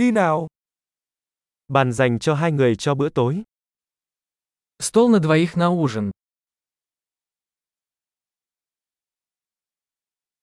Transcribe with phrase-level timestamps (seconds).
[0.00, 0.47] Đi nào.
[1.67, 3.43] Bàn dành cho hai người cho bữa tối.
[4.79, 6.11] Стол на двоих на ужин.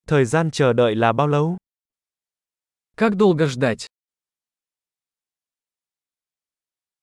[0.07, 1.57] Thời gian chờ đợi là bao lâu?
[2.97, 3.87] Как долго ждать?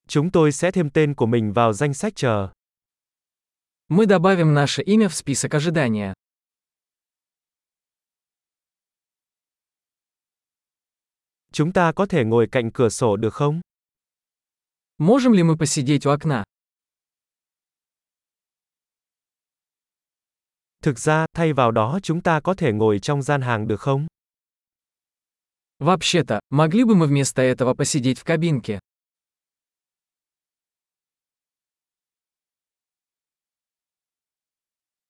[0.08, 2.50] Chúng tôi sẽ thêm tên của mình vào danh sách chờ.
[3.88, 6.14] Мы добавим наше имя в список ожидания.
[11.55, 13.61] Chúng ta có thể ngồi cạnh cửa sổ được không?
[14.99, 16.45] Можем ли мы посидеть у окна?
[20.83, 24.07] Thực ra, thay vào đó chúng ta có thể ngồi trong gian hàng được không?
[25.79, 28.79] Вообще-то, могли бы мы вместо этого посидеть в кабинке?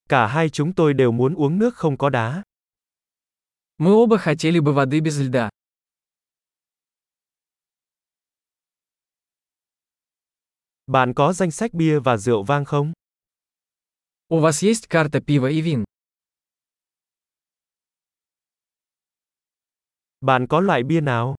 [0.09, 2.42] Cả hai chúng tôi đều muốn uống nước không có đá.
[3.78, 5.50] Мы оба хотели бы воды без льда.
[10.87, 12.92] Bạn có danh sách bia và rượu vang không?
[14.28, 15.84] У вас есть карта пива и вин?
[20.20, 21.34] Bạn có loại bia nào?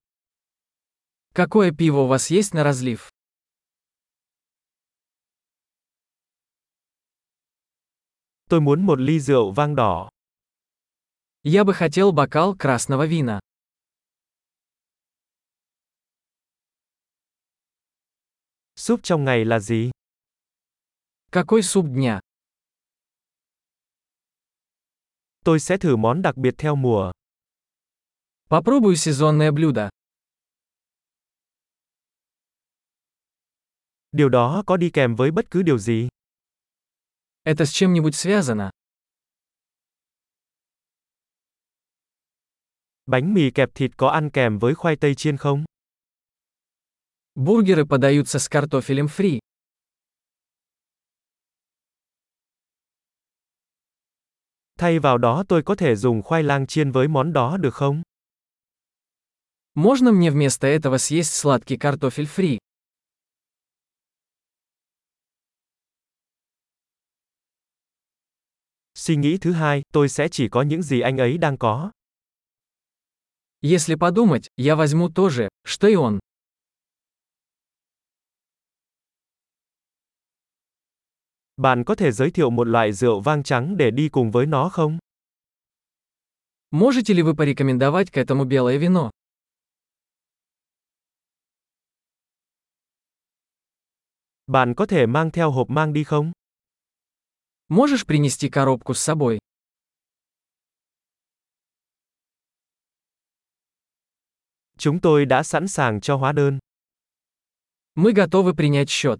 [1.34, 3.10] Какое пиво у вас есть на разлив?
[8.50, 10.10] Tôi muốn một ly rượu vang đỏ.
[11.44, 13.40] Я бы хотел бокал красного вина.
[18.86, 19.92] Súp trong ngày là gì?
[21.32, 22.20] Какой суп дня?
[25.46, 27.12] Tôi sẽ thử món đặc biệt theo mùa.
[28.50, 29.90] Попробую сезонное блюдо.
[34.12, 36.08] Điều đó có đi kèm với bất cứ điều gì?
[37.44, 38.70] Это с чем-нибудь связано?
[43.06, 45.66] Bánh mì kẹp thịt có ăn kèm với khoai tây chiên không?
[47.37, 49.41] Бургеры подаются с картофелем фри.
[54.79, 58.03] Thay vào đó tôi có thể dùng khoai lang chiên với món đó được không?
[59.75, 62.59] Можно мне вместо этого съесть сладкий картофель фри?
[68.95, 71.91] Suy nghĩ thứ hai, tôi sẽ chỉ có những gì anh ấy đang có.
[73.63, 76.19] Если подумать, я возьму то же, что и он.
[81.58, 84.70] Bạn có thể giới thiệu một loại rượu vang trắng để đi cùng với nó
[84.70, 84.98] không?
[86.72, 89.12] Можете ли вы порекомендовать к этому белое вино?
[94.48, 96.32] Bạn có thể mang theo hộp mang đi không?
[97.70, 99.40] Можешь принести коробку с собой?
[104.78, 106.60] Chúng tôi đã sẵn sàng cho hóa đơn.
[107.96, 109.20] Мы готовы принять счет.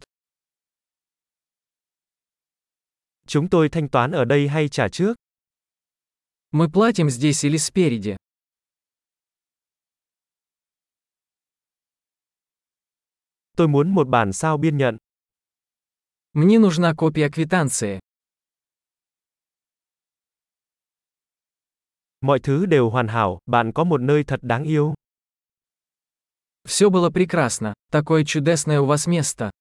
[3.28, 5.16] Chúng tôi thanh toán ở đây hay trả trước?
[6.52, 8.16] Мы платим здесь или спереди?
[13.58, 14.98] Tôi muốn một bản sao biên nhận.
[16.34, 18.00] Мне нужна копия квитанции.
[22.22, 24.94] Mọi thứ đều hoàn hảo, bạn có một nơi thật đáng yêu.
[26.68, 27.74] Все было прекрасно.
[27.92, 29.52] Такое чудесное у вас место.